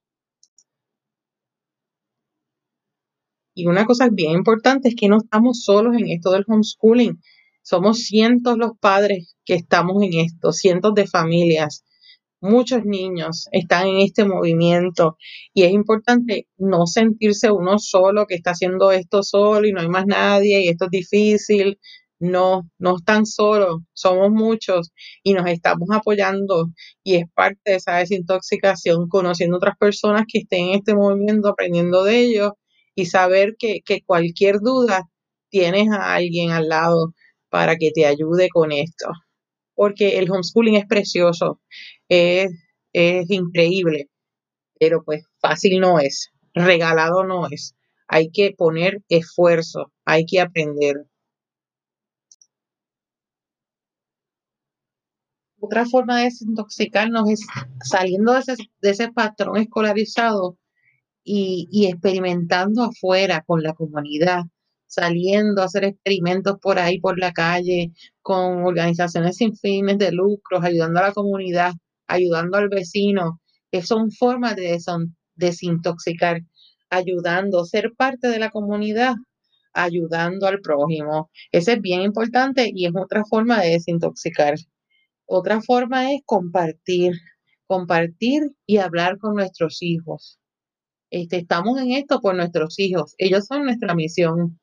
Y 3.53 3.67
una 3.67 3.86
cosa 3.86 4.10
bien 4.12 4.31
importante 4.31 4.89
es 4.89 4.96
que 4.96 5.10
no 5.10 5.17
estamos 5.17 5.63
solos 5.63 5.96
en 5.98 6.10
esto 6.10 6.31
del 6.31 6.46
homeschooling. 6.48 7.22
Somos 7.63 8.00
cientos 8.05 8.58
los 8.58 8.72
padres 8.79 9.36
que 9.46 9.55
estamos 9.55 10.01
en 10.03 10.13
esto, 10.20 10.51
cientos 10.53 10.93
de 10.96 11.08
familias. 11.08 11.84
muchos 12.41 12.86
niños 12.86 13.48
están 13.51 13.88
en 13.88 14.00
este 14.00 14.25
movimiento 14.25 15.17
y 15.53 15.63
es 15.63 15.72
importante 15.74 16.48
no 16.58 16.88
sentirse 16.88 17.51
uno 17.51 17.77
solo 17.79 18.25
que 18.27 18.36
está 18.36 18.51
haciendo 18.51 18.91
esto 18.91 19.24
solo 19.24 19.67
y 19.67 19.74
no 19.74 19.81
hay 19.81 19.89
más 19.89 20.05
nadie 20.08 20.63
y 20.63 20.70
esto 20.70 20.86
es 20.86 20.91
difícil. 20.91 21.79
No, 22.20 22.70
no 22.79 22.98
están 22.98 23.25
solos, 23.25 23.81
somos 23.93 24.29
muchos 24.31 24.91
y 25.24 25.34
nos 25.34 25.48
estamos 25.48 25.89
apoyando 25.91 26.67
y 27.03 27.15
es 27.15 27.25
parte 27.34 27.60
de 27.65 27.75
esa 27.77 27.98
desintoxicación, 27.98 29.08
conociendo 29.10 29.58
otras 29.58 29.75
personas 29.77 30.24
que 30.27 30.39
estén 30.39 30.67
en 30.70 30.75
este 30.75 30.93
movimiento, 30.96 31.50
aprendiendo 31.50 32.03
de 32.03 32.20
ellos 32.20 32.51
y 32.95 33.05
saber 33.05 33.55
que, 33.57 33.81
que 33.86 34.01
cualquier 34.01 34.60
duda 34.60 35.10
tienes 35.50 35.89
a 35.91 36.15
alguien 36.15 36.51
al 36.51 36.69
lado 36.69 37.13
para 37.50 37.75
que 37.77 37.91
te 37.91 38.05
ayude 38.05 38.50
con 38.50 38.71
esto. 38.71 39.07
Porque 39.75 40.19
el 40.19 40.31
homeschooling 40.31 40.75
es 40.75 40.86
precioso, 40.88 41.60
es, 42.10 42.51
es 42.93 43.29
increíble, 43.29 44.10
pero 44.79 45.03
pues 45.03 45.25
fácil 45.39 45.79
no 45.79 46.00
es, 46.00 46.31
regalado 46.53 47.24
no 47.24 47.48
es. 47.50 47.75
Hay 48.07 48.31
que 48.31 48.53
poner 48.57 49.01
esfuerzo, 49.10 49.91
hay 50.05 50.25
que 50.25 50.41
aprender. 50.41 51.05
Otra 55.60 55.86
forma 55.86 56.17
de 56.17 56.24
desintoxicarnos 56.25 57.29
es 57.29 57.45
saliendo 57.83 58.33
de 58.33 58.39
ese, 58.39 58.55
de 58.81 58.89
ese 58.89 59.12
patrón 59.12 59.57
escolarizado 59.57 60.57
y, 61.23 61.87
experimentando 61.87 62.83
afuera 62.83 63.43
con 63.45 63.63
la 63.63 63.73
comunidad, 63.73 64.43
saliendo 64.87 65.61
a 65.61 65.65
hacer 65.65 65.85
experimentos 65.85 66.57
por 66.61 66.79
ahí, 66.79 66.99
por 66.99 67.19
la 67.19 67.31
calle, 67.31 67.91
con 68.21 68.63
organizaciones 68.65 69.37
sin 69.37 69.55
fines 69.55 69.97
de 69.97 70.11
lucros, 70.11 70.63
ayudando 70.63 70.99
a 70.99 71.03
la 71.03 71.13
comunidad, 71.13 71.73
ayudando 72.07 72.57
al 72.57 72.69
vecino, 72.69 73.39
que 73.71 73.81
son 73.81 74.11
formas 74.11 74.55
de 74.55 74.77
desintoxicar, 75.35 76.41
ayudando, 76.89 77.65
ser 77.65 77.93
parte 77.97 78.27
de 78.27 78.39
la 78.39 78.49
comunidad, 78.49 79.15
ayudando 79.73 80.47
al 80.47 80.59
prójimo. 80.59 81.29
Ese 81.51 81.73
es 81.73 81.81
bien 81.81 82.01
importante 82.01 82.69
y 82.73 82.85
es 82.85 82.93
otra 82.95 83.23
forma 83.25 83.61
de 83.61 83.71
desintoxicar. 83.71 84.55
Otra 85.25 85.61
forma 85.61 86.11
es 86.11 86.21
compartir, 86.25 87.13
compartir 87.65 88.51
y 88.65 88.77
hablar 88.77 89.17
con 89.17 89.35
nuestros 89.35 89.81
hijos. 89.81 90.40
Este, 91.12 91.39
estamos 91.39 91.77
en 91.80 91.91
esto 91.91 92.22
por 92.22 92.36
nuestros 92.36 92.80
hijos. 92.80 93.15
Ellos 93.18 93.46
son 93.46 93.65
nuestra 93.65 93.94
misión, 93.96 94.60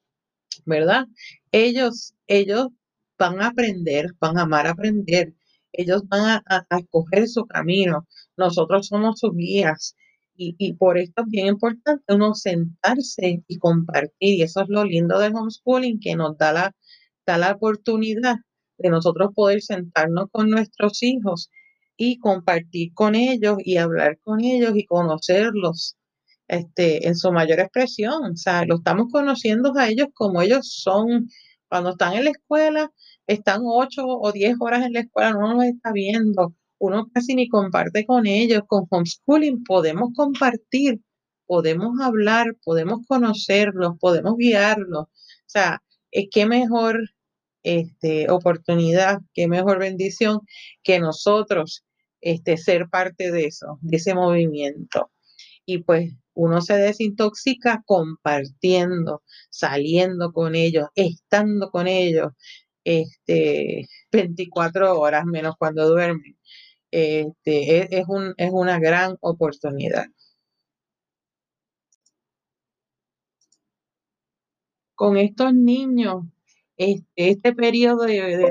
¿verdad? 0.65 1.07
Ellos, 1.53 2.15
ellos 2.27 2.69
van 3.19 3.43
a 3.43 3.49
aprender, 3.49 4.15
van 4.19 4.39
a 4.39 4.43
amar 4.43 4.67
aprender. 4.67 5.35
Ellos 5.73 6.03
van 6.09 6.43
a, 6.47 6.67
escoger 6.79 7.29
su 7.29 7.47
camino. 7.47 8.07
Nosotros 8.37 8.87
somos 8.89 9.21
sus 9.21 9.37
guías. 9.37 9.95
Y, 10.37 10.55
y, 10.59 10.73
por 10.75 10.99
esto 10.99 11.23
es 11.23 11.29
bien 11.29 11.49
importante 11.49 12.15
uno 12.15 12.35
sentarse 12.35 13.45
y 13.47 13.59
compartir. 13.59 14.13
Y 14.19 14.43
eso 14.43 14.63
es 14.63 14.69
lo 14.71 14.85
lindo 14.85 15.19
del 15.19 15.35
homeschooling, 15.35 16.01
que 16.01 16.17
nos 16.17 16.39
da 16.39 16.53
la, 16.53 16.77
da 17.27 17.37
la 17.39 17.53
oportunidad 17.53 18.37
de 18.79 18.91
nosotros 18.91 19.33
poder 19.35 19.61
sentarnos 19.61 20.29
con 20.31 20.49
nuestros 20.51 21.03
hijos 21.03 21.51
y 21.97 22.19
compartir 22.19 22.95
con 22.95 23.15
ellos 23.17 23.59
y 23.59 23.77
hablar 23.77 24.19
con 24.23 24.41
ellos 24.41 24.73
y 24.77 24.87
conocerlos 24.87 25.98
este, 26.49 27.07
en 27.07 27.17
su 27.17 27.33
mayor 27.33 27.61
expresión. 27.61 28.33
O 28.33 28.37
sea, 28.37 28.65
lo 28.65 28.77
estamos 28.77 29.09
conociendo 29.13 29.73
a 29.77 29.89
ellos 29.89 30.09
como 30.15 30.43
ellos 30.43 30.69
son. 30.83 31.29
Cuando 31.69 31.91
están 31.91 32.15
en 32.15 32.25
la 32.25 32.31
escuela, 32.31 32.91
están 33.27 33.61
ocho 33.65 34.07
o 34.07 34.33
diez 34.33 34.57
horas 34.59 34.87
en 34.87 34.95
la 34.95 35.01
escuela, 35.01 35.33
no 35.33 35.55
los 35.55 35.65
está 35.65 35.93
viendo. 35.93 36.55
Uno 36.79 37.09
casi 37.13 37.35
ni 37.35 37.49
comparte 37.49 38.07
con 38.07 38.27
ellos. 38.27 38.63
Con 38.67 38.87
homeschooling 38.91 39.65
podemos 39.65 40.11
compartir, 40.17 41.01
podemos 41.47 42.01
hablar, 42.01 42.57
podemos 42.65 43.07
conocerlos, 43.07 43.99
podemos 44.01 44.37
guiarlos. 44.39 45.05
O 45.05 45.09
sea, 45.47 45.83
que 46.31 46.47
mejor 46.47 47.11
este, 47.63 48.31
oportunidad, 48.31 49.19
qué 49.35 49.49
mejor 49.49 49.79
bendición 49.79 50.41
que 50.83 51.01
nosotros 51.01 51.85
este, 52.21 52.57
ser 52.57 52.89
parte 52.89 53.31
de 53.31 53.47
eso, 53.47 53.79
de 53.83 53.97
ese 53.99 54.15
movimiento. 54.15 55.11
Y 55.71 55.79
pues 55.83 56.15
uno 56.35 56.63
se 56.63 56.75
desintoxica 56.79 57.83
compartiendo, 57.85 59.23
saliendo 59.51 60.33
con 60.33 60.55
ellos, 60.55 60.89
estando 60.95 61.71
con 61.71 61.87
ellos, 61.87 62.33
este, 62.85 63.87
24 64.11 64.99
horas 64.99 65.27
menos 65.27 65.57
cuando 65.59 65.87
duermen. 65.89 66.39
Este, 66.91 67.99
es, 67.99 68.07
un, 68.09 68.33
es 68.39 68.51
una 68.53 68.79
gran 68.79 69.17
oportunidad. 69.21 70.07
Con 74.95 75.19
estos 75.19 75.53
niños 75.53 76.25
este, 76.79 77.55
periodo 77.55 78.05
de, 78.05 78.51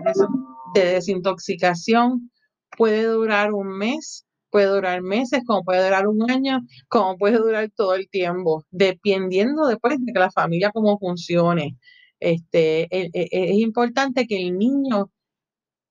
desintoxicación 0.76 2.32
puede 2.78 3.06
durar 3.06 3.54
un 3.54 3.76
mes, 3.76 4.27
puede 4.50 4.68
durar 4.68 5.02
meses, 5.02 5.42
como 5.46 5.64
puede 5.64 5.84
durar 5.84 6.08
un 6.08 6.30
año, 6.30 6.62
como 6.88 7.18
puede 7.18 7.38
durar 7.38 7.70
todo 7.76 7.96
el 7.96 8.10
tiempo, 8.10 8.64
dependiendo 8.72 9.68
después 9.68 9.98
de 10.00 10.14
que 10.14 10.20
la 10.20 10.32
familia 10.32 10.72
cómo 10.72 10.98
funcione. 11.00 11.78
Este, 12.20 12.84
e, 12.96 13.10
e, 13.14 13.30
es, 13.32 13.58
importante 13.60 14.26
que 14.26 14.38
el 14.38 14.58
niño 14.58 15.12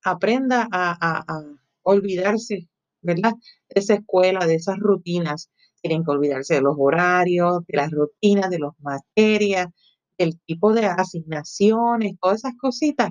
aprenda 0.05 0.69
a, 0.73 0.97
a, 1.01 1.25
olvidarse, 1.83 2.69
¿verdad? 3.03 3.35
De 3.69 3.81
esa 3.81 3.95
escuela, 3.95 4.47
de 4.47 4.57
esas 4.57 4.79
rutinas. 4.79 5.51
Tienen 5.83 6.05
que 6.05 6.11
olvidarse 6.11 6.55
de 6.55 6.63
los 6.63 6.75
horarios, 6.79 7.65
de 7.69 7.77
las 7.77 7.91
rutinas, 7.93 8.51
de 8.51 8.59
las 8.59 8.73
materias, 8.81 9.69
el 10.19 10.41
tipo 10.47 10.73
de 10.73 10.87
asignaciones, 10.87 12.15
todas 12.21 12.39
esas 12.39 12.55
cositas, 12.59 13.11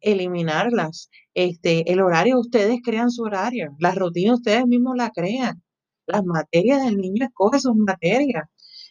eliminarlas. 0.00 1.10
Este, 1.34 1.90
el 1.92 2.00
horario, 2.00 2.38
ustedes 2.40 2.80
crean 2.84 3.10
su 3.10 3.22
horario, 3.24 3.76
las 3.78 3.96
rutinas 3.96 4.38
ustedes 4.38 4.66
mismos 4.66 4.96
la 4.96 5.10
crean. 5.10 5.62
Las 6.06 6.24
materias 6.24 6.84
del 6.84 6.96
niño 6.98 7.26
escoge 7.26 7.60
sus 7.60 7.76
materias. 7.76 8.44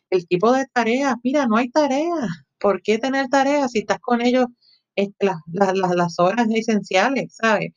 El 0.09 0.27
tipo 0.27 0.51
de 0.53 0.65
tareas, 0.73 1.15
mira, 1.23 1.47
no 1.47 1.57
hay 1.57 1.69
tareas. 1.69 2.27
¿Por 2.59 2.81
qué 2.81 2.97
tener 2.99 3.27
tareas 3.29 3.71
si 3.71 3.79
estás 3.79 3.99
con 3.99 4.21
ellos 4.21 4.47
este, 4.95 5.27
las, 5.27 5.37
las, 5.73 5.95
las 5.95 6.19
horas 6.19 6.47
esenciales, 6.51 7.35
¿sabes? 7.35 7.71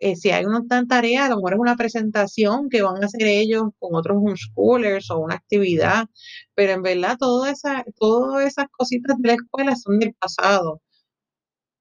Eh, 0.00 0.16
si 0.16 0.30
hay 0.32 0.44
una 0.44 0.62
tarea, 0.88 1.26
a 1.26 1.28
lo 1.28 1.36
mejor 1.36 1.52
es 1.54 1.58
una 1.60 1.76
presentación 1.76 2.68
que 2.68 2.82
van 2.82 3.02
a 3.02 3.06
hacer 3.06 3.22
ellos 3.22 3.64
con 3.78 3.94
otros 3.94 4.18
homeschoolers 4.18 5.10
o 5.12 5.18
una 5.20 5.36
actividad, 5.36 6.06
pero 6.56 6.72
en 6.72 6.82
verdad 6.82 7.16
todas 7.18 7.52
esa, 7.52 7.84
todas 8.00 8.44
esas 8.46 8.66
cositas 8.72 9.16
de 9.18 9.28
la 9.28 9.34
escuela 9.34 9.76
son 9.76 10.00
del 10.00 10.14
pasado. 10.14 10.80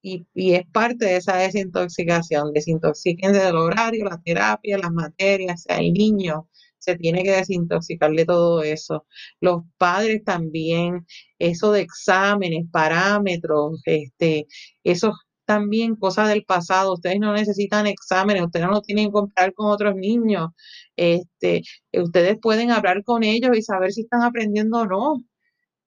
Y, 0.02 0.26
y 0.34 0.54
es 0.54 0.66
parte 0.72 1.06
de 1.06 1.18
esa 1.18 1.38
desintoxicación. 1.38 2.54
Desintoxiquen 2.54 3.34
del 3.34 3.56
horario, 3.56 4.06
la 4.06 4.22
terapia, 4.22 4.78
las 4.78 4.92
materias, 4.92 5.66
el 5.70 5.94
niño 5.94 6.48
se 6.82 6.96
tiene 6.98 7.24
que 7.24 7.32
desintoxicar 7.32 8.12
de 8.12 8.26
todo 8.26 8.64
eso. 8.64 9.06
Los 9.40 9.62
padres 9.78 10.24
también, 10.24 11.06
eso 11.40 11.72
de 11.72 11.82
exámenes, 11.82 12.66
parámetros, 12.72 13.82
este, 13.86 14.48
esos 14.84 15.14
también 15.46 15.96
cosas 15.96 16.30
del 16.30 16.44
pasado. 16.46 16.94
Ustedes 16.94 17.20
no 17.20 17.34
necesitan 17.34 17.86
exámenes, 17.88 18.44
ustedes 18.44 18.68
no 18.68 18.82
tienen 18.82 19.08
que 19.08 19.12
comprar 19.14 19.54
con 19.54 19.70
otros 19.70 19.96
niños. 19.96 20.50
Este, 20.96 21.62
ustedes 21.94 22.38
pueden 22.42 22.72
hablar 22.72 23.04
con 23.04 23.24
ellos 23.24 23.56
y 23.58 23.62
saber 23.62 23.92
si 23.92 24.02
están 24.02 24.24
aprendiendo 24.24 24.80
o 24.82 24.86
no. 24.88 25.24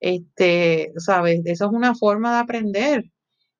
Este, 0.00 0.92
sabes, 0.98 1.40
eso 1.46 1.66
es 1.66 1.72
una 1.72 1.94
forma 1.94 2.34
de 2.34 2.40
aprender. 2.40 3.04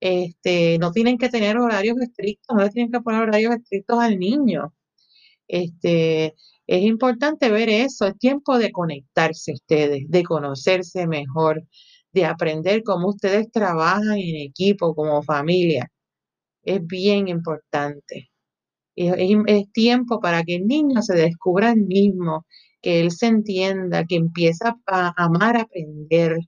Este, 0.05 0.79
no 0.79 0.93
tienen 0.93 1.19
que 1.19 1.31
tener 1.31 1.57
horarios 1.59 1.99
estrictos, 2.01 2.57
no 2.57 2.69
tienen 2.71 2.93
que 2.93 3.01
poner 3.01 3.23
horarios 3.23 3.57
estrictos 3.57 3.99
al 4.01 4.19
niño. 4.19 4.75
Este, 5.49 6.35
es 6.67 6.83
importante 6.83 7.51
ver 7.51 7.69
eso, 7.71 8.07
es 8.07 8.19
tiempo 8.19 8.59
de 8.59 8.73
conectarse 8.73 9.53
ustedes, 9.55 10.05
de 10.09 10.25
conocerse 10.25 11.07
mejor, 11.07 11.65
de 12.13 12.27
aprender 12.27 12.83
cómo 12.85 13.09
ustedes 13.11 13.51
trabajan 13.53 14.19
en 14.19 14.37
equipo, 14.37 14.95
como 14.95 15.23
familia 15.23 15.91
es 16.65 16.87
bien 16.87 17.29
importante. 17.29 18.31
Es, 18.97 19.73
tiempo 19.73 20.21
para 20.21 20.45
que 20.45 20.57
el 20.57 20.67
niño 20.67 21.03
se 21.03 21.15
descubra 21.15 21.73
el 21.73 21.83
mismo, 21.83 22.47
que 22.83 23.01
él 23.01 23.11
se 23.11 23.27
entienda, 23.27 24.05
que 24.07 24.17
empieza 24.17 24.77
a 24.87 25.15
amar 25.25 25.57
aprender, 25.57 26.39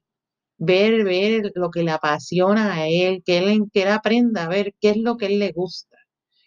ver, 0.58 1.04
ver 1.04 1.52
lo 1.54 1.70
que 1.70 1.82
le 1.82 1.90
apasiona 1.92 2.74
a 2.74 2.88
él, 2.88 3.22
que 3.24 3.38
él, 3.38 3.64
que 3.72 3.86
aprenda 3.88 4.44
a 4.44 4.48
ver 4.48 4.74
qué 4.80 4.90
es 4.90 4.96
lo 4.98 5.16
que 5.16 5.26
él 5.26 5.38
le 5.38 5.52
gusta, 5.52 5.96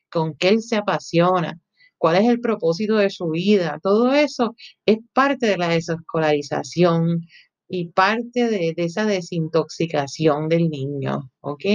con 0.09 0.35
qué 0.35 0.49
él 0.49 0.61
se 0.61 0.77
apasiona, 0.77 1.59
cuál 1.97 2.17
es 2.17 2.29
el 2.29 2.41
propósito 2.41 2.97
de 2.97 3.09
su 3.09 3.29
vida. 3.29 3.79
Todo 3.83 4.13
eso 4.13 4.55
es 4.85 4.97
parte 5.13 5.47
de 5.47 5.57
la 5.57 5.69
desescolarización 5.69 7.21
y 7.67 7.89
parte 7.89 8.49
de, 8.49 8.73
de 8.75 8.83
esa 8.85 9.05
desintoxicación 9.05 10.49
del 10.49 10.69
niño, 10.69 11.31
¿ok? 11.41 11.65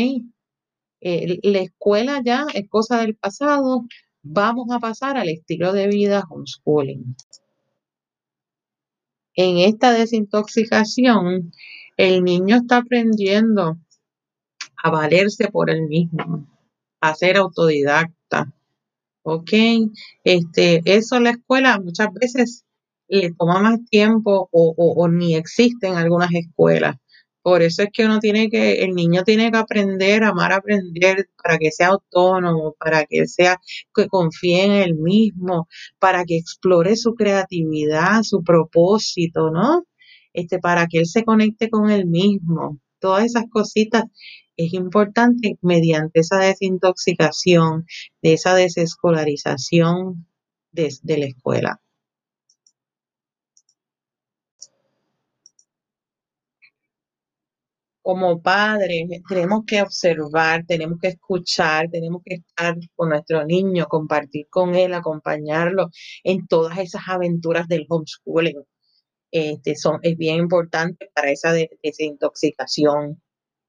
Eh, 1.06 1.38
la 1.42 1.58
escuela 1.58 2.22
ya 2.24 2.46
es 2.54 2.66
cosa 2.68 3.02
del 3.02 3.14
pasado, 3.14 3.84
vamos 4.22 4.68
a 4.70 4.80
pasar 4.80 5.18
al 5.18 5.28
estilo 5.28 5.74
de 5.74 5.86
vida 5.88 6.24
homeschooling. 6.30 7.14
En 9.34 9.58
esta 9.58 9.92
desintoxicación, 9.92 11.52
el 11.96 12.24
niño 12.24 12.56
está 12.56 12.78
aprendiendo 12.78 13.78
a 14.82 14.90
valerse 14.90 15.48
por 15.48 15.70
él 15.70 15.82
mismo, 15.82 16.46
a 17.00 17.14
ser 17.14 17.36
autodidacta. 17.36 18.52
¿Ok? 19.22 19.52
Este, 20.22 20.82
eso 20.84 21.18
la 21.18 21.30
escuela 21.30 21.80
muchas 21.80 22.08
veces 22.12 22.64
le 23.08 23.32
toma 23.32 23.60
más 23.60 23.78
tiempo 23.90 24.48
o, 24.52 25.08
ni 25.08 25.34
existe 25.34 25.86
en 25.86 25.94
algunas 25.94 26.30
escuelas. 26.32 26.96
Por 27.42 27.62
eso 27.62 27.82
es 27.82 27.90
que 27.92 28.06
uno 28.06 28.20
tiene 28.20 28.48
que, 28.48 28.84
el 28.84 28.94
niño 28.94 29.22
tiene 29.22 29.50
que 29.50 29.58
aprender, 29.58 30.24
amar 30.24 30.52
aprender 30.52 31.28
para 31.42 31.58
que 31.58 31.70
sea 31.70 31.88
autónomo, 31.88 32.74
para 32.78 33.04
que 33.04 33.26
sea, 33.26 33.60
que 33.94 34.08
confíe 34.08 34.64
en 34.64 34.72
él 34.72 34.94
mismo, 34.94 35.68
para 35.98 36.24
que 36.24 36.38
explore 36.38 36.96
su 36.96 37.14
creatividad, 37.14 38.22
su 38.22 38.42
propósito, 38.42 39.50
¿no? 39.50 39.84
Este, 40.34 40.58
para 40.58 40.86
que 40.88 40.98
él 40.98 41.06
se 41.06 41.24
conecte 41.24 41.70
con 41.70 41.90
él 41.90 42.06
mismo. 42.06 42.78
Todas 42.98 43.24
esas 43.24 43.44
cositas 43.50 44.04
es 44.56 44.74
importante 44.74 45.58
mediante 45.62 46.20
esa 46.20 46.38
desintoxicación, 46.38 47.86
de 48.22 48.34
esa 48.34 48.54
desescolarización 48.54 50.26
de 50.72 51.18
la 51.18 51.26
escuela. 51.26 51.80
como 58.04 58.42
padres 58.42 59.08
tenemos 59.26 59.64
que 59.66 59.80
observar, 59.80 60.64
tenemos 60.66 60.98
que 61.00 61.08
escuchar, 61.08 61.88
tenemos 61.90 62.20
que 62.22 62.34
estar 62.34 62.76
con 62.94 63.08
nuestro 63.08 63.46
niño, 63.46 63.86
compartir 63.88 64.46
con 64.50 64.74
él, 64.74 64.92
acompañarlo 64.92 65.88
en 66.22 66.46
todas 66.46 66.78
esas 66.78 67.02
aventuras 67.08 67.66
del 67.66 67.86
homeschooling. 67.88 68.62
Este, 69.34 69.74
son, 69.74 69.98
es 70.02 70.16
bien 70.16 70.36
importante 70.36 71.10
para 71.12 71.32
esa 71.32 71.52
desintoxicación. 71.82 73.20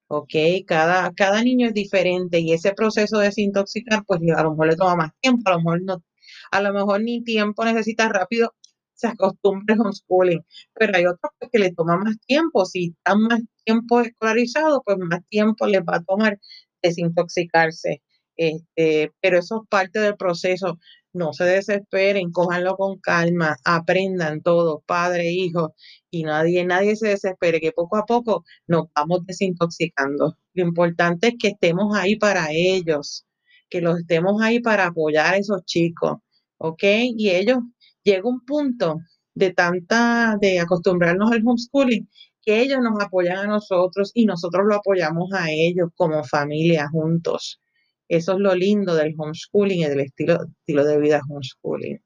¿ok? 0.07 0.29
Cada, 0.67 1.11
cada 1.15 1.41
niño 1.43 1.67
es 1.67 1.73
diferente 1.73 2.39
y 2.39 2.53
ese 2.53 2.73
proceso 2.73 3.17
de 3.17 3.27
desintoxicar, 3.27 4.03
pues 4.05 4.21
a 4.35 4.43
lo 4.43 4.51
mejor 4.51 4.67
le 4.67 4.75
toma 4.75 4.95
más 4.95 5.11
tiempo, 5.21 5.49
a 5.49 5.53
lo 5.53 5.57
mejor 5.59 5.81
no, 5.83 6.03
a 6.51 6.61
lo 6.61 6.73
mejor 6.73 7.01
ni 7.01 7.23
tiempo 7.23 7.65
necesita 7.65 8.09
rápido, 8.09 8.53
se 8.93 9.07
acostumbra 9.07 9.73
al 9.75 9.81
homeschooling, 9.81 10.45
pero 10.73 10.97
hay 10.97 11.05
otros 11.07 11.31
que 11.51 11.59
le 11.59 11.71
toma 11.73 11.97
más 11.97 12.17
tiempo, 12.27 12.65
si 12.65 12.93
están 12.97 13.21
más 13.21 13.41
tiempo 13.63 14.01
escolarizados, 14.01 14.81
pues 14.85 14.97
más 14.99 15.21
tiempo 15.29 15.65
les 15.67 15.81
va 15.81 15.97
a 15.97 16.03
tomar 16.03 16.39
desintoxicarse. 16.83 18.03
Este, 18.37 19.11
pero 19.21 19.39
eso 19.39 19.61
es 19.63 19.69
parte 19.69 19.99
del 19.99 20.15
proceso. 20.17 20.79
No 21.15 21.31
se 21.31 21.45
desesperen, 21.45 22.31
cójanlo 22.31 22.75
con 22.75 22.99
calma, 22.99 23.55
aprendan 23.63 24.41
todos, 24.41 24.81
padre, 24.85 25.31
hijo, 25.31 25.73
y 26.11 26.23
nadie, 26.23 26.65
nadie 26.65 26.97
se 26.97 27.07
desespere, 27.07 27.61
que 27.61 27.71
poco 27.71 27.95
a 27.95 28.05
poco 28.05 28.43
nos 28.67 28.87
vamos 28.93 29.25
desintoxicando. 29.25 30.37
Lo 30.53 30.63
importante 30.63 31.29
es 31.29 31.35
que 31.39 31.47
estemos 31.49 31.95
ahí 31.95 32.17
para 32.17 32.47
ellos, 32.51 33.25
que 33.69 33.79
los 33.79 33.99
estemos 33.99 34.41
ahí 34.41 34.59
para 34.59 34.87
apoyar 34.87 35.35
a 35.35 35.37
esos 35.37 35.63
chicos, 35.63 36.17
¿ok? 36.57 36.83
Y 37.15 37.29
ellos 37.29 37.59
llega 38.03 38.27
un 38.27 38.43
punto 38.45 38.99
de 39.35 39.53
tanta, 39.53 40.35
de 40.41 40.59
acostumbrarnos 40.59 41.31
al 41.31 41.43
homeschooling, 41.47 42.09
que 42.41 42.61
ellos 42.61 42.79
nos 42.81 43.01
apoyan 43.01 43.37
a 43.37 43.47
nosotros 43.47 44.11
y 44.13 44.25
nosotros 44.25 44.65
lo 44.67 44.75
apoyamos 44.75 45.31
a 45.33 45.49
ellos 45.49 45.89
como 45.95 46.25
familia 46.25 46.89
juntos. 46.91 47.61
Eso 48.07 48.33
es 48.33 48.39
lo 48.39 48.55
lindo 48.55 48.95
del 48.95 49.15
homeschooling 49.17 49.79
y 49.79 49.85
del 49.85 50.01
estilo, 50.01 50.39
estilo 50.59 50.85
de 50.85 50.99
vida 50.99 51.21
homeschooling. 51.29 51.99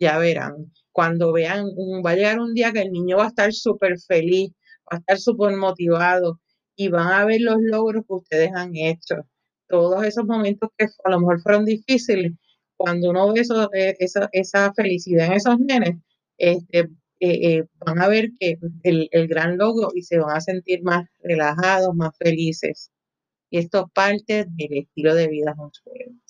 Ya 0.00 0.18
verán, 0.18 0.72
cuando 0.92 1.32
vean, 1.32 1.66
va 2.04 2.10
a 2.10 2.14
llegar 2.14 2.40
un 2.40 2.54
día 2.54 2.72
que 2.72 2.82
el 2.82 2.92
niño 2.92 3.16
va 3.18 3.24
a 3.24 3.28
estar 3.28 3.52
súper 3.52 3.98
feliz, 4.00 4.50
va 4.92 4.96
a 4.96 5.00
estar 5.00 5.18
súper 5.18 5.56
motivado 5.56 6.40
y 6.76 6.88
van 6.88 7.08
a 7.12 7.24
ver 7.24 7.40
los 7.40 7.56
logros 7.60 8.04
que 8.06 8.14
ustedes 8.14 8.50
han 8.54 8.76
hecho. 8.76 9.16
Todos 9.68 10.04
esos 10.04 10.24
momentos 10.24 10.70
que 10.76 10.86
a 11.04 11.10
lo 11.10 11.20
mejor 11.20 11.40
fueron 11.42 11.64
difíciles, 11.64 12.32
cuando 12.76 13.10
uno 13.10 13.32
ve 13.32 13.40
eso, 13.40 13.70
eh, 13.74 13.96
esa, 13.98 14.28
esa 14.32 14.72
felicidad 14.74 15.26
en 15.26 15.32
esos 15.34 15.58
nenes, 15.58 15.96
este, 16.38 16.88
eh, 17.20 17.58
eh, 17.58 17.64
van 17.84 18.00
a 18.00 18.08
ver 18.08 18.30
que 18.38 18.58
el, 18.84 19.08
el, 19.10 19.26
gran 19.26 19.58
logro 19.58 19.90
y 19.94 20.02
se 20.02 20.18
van 20.18 20.36
a 20.36 20.40
sentir 20.40 20.82
más 20.82 21.06
relajados, 21.20 21.94
más 21.96 22.16
felices. 22.16 22.90
Y 23.50 23.58
esto 23.58 23.86
es 23.86 23.92
parte 23.92 24.46
del 24.48 24.78
estilo 24.78 25.14
de 25.14 25.28
vida 25.28 25.54
homeschooling. 25.56 26.20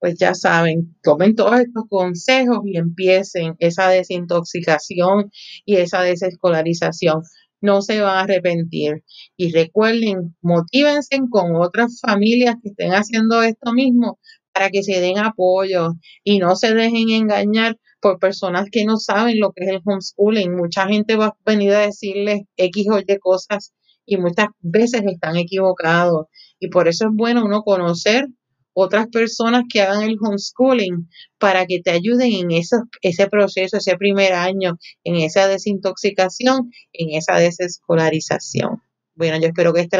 Pues 0.00 0.16
ya 0.18 0.34
saben, 0.34 0.96
tomen 1.02 1.36
todos 1.36 1.60
estos 1.60 1.84
consejos 1.88 2.60
y 2.64 2.76
empiecen 2.76 3.54
esa 3.60 3.88
desintoxicación 3.88 5.30
y 5.64 5.76
esa 5.76 6.02
desescolarización 6.02 7.22
no 7.60 7.82
se 7.82 8.00
van 8.00 8.16
a 8.16 8.20
arrepentir. 8.22 9.04
Y 9.36 9.52
recuerden, 9.52 10.36
motívense 10.42 11.20
con 11.30 11.54
otras 11.56 12.00
familias 12.00 12.56
que 12.62 12.70
estén 12.70 12.92
haciendo 12.92 13.42
esto 13.42 13.72
mismo 13.72 14.18
para 14.52 14.70
que 14.70 14.82
se 14.82 15.00
den 15.00 15.18
apoyo 15.18 15.94
y 16.24 16.38
no 16.38 16.56
se 16.56 16.74
dejen 16.74 17.10
engañar 17.10 17.78
por 18.00 18.18
personas 18.18 18.66
que 18.70 18.84
no 18.84 18.96
saben 18.98 19.38
lo 19.40 19.52
que 19.52 19.64
es 19.64 19.70
el 19.70 19.80
homeschooling. 19.84 20.56
Mucha 20.56 20.88
gente 20.88 21.16
va 21.16 21.26
a 21.26 21.36
venir 21.46 21.72
a 21.72 21.80
decirles 21.80 22.42
X 22.56 22.86
o 22.90 22.98
Y 22.98 23.18
cosas 23.20 23.72
y 24.06 24.16
muchas 24.16 24.48
veces 24.60 25.02
están 25.06 25.36
equivocados. 25.36 26.26
Y 26.58 26.68
por 26.68 26.88
eso 26.88 27.06
es 27.06 27.10
bueno 27.14 27.44
uno 27.44 27.62
conocer 27.62 28.26
otras 28.74 29.08
personas 29.08 29.64
que 29.68 29.82
hagan 29.82 30.02
el 30.02 30.16
homeschooling 30.20 31.08
para 31.38 31.66
que 31.66 31.80
te 31.82 31.90
ayuden 31.90 32.32
en 32.32 32.50
ese 32.50 33.26
proceso, 33.28 33.76
ese 33.76 33.96
primer 33.96 34.32
año, 34.32 34.78
en 35.04 35.16
esa 35.16 35.46
desintoxicación, 35.46 36.70
en 36.92 37.16
esa 37.18 37.36
desescolarización. 37.36 38.82
Bueno, 39.14 39.38
yo 39.38 39.48
espero 39.48 39.74
que 39.74 39.82
este 39.82 39.98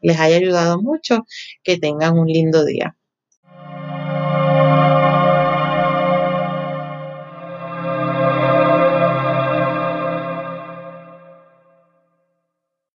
les 0.00 0.18
haya 0.18 0.36
ayudado 0.36 0.80
mucho, 0.80 1.26
que 1.62 1.76
tengan 1.78 2.18
un 2.18 2.26
lindo 2.26 2.64
día. 2.64 2.96